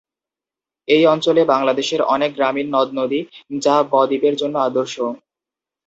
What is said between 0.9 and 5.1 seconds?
এই অঞ্চলে বাংলাদেশের অনেক গ্রামীণ নদ-নদী যা বদ্বীপের জন্য আদর্শ।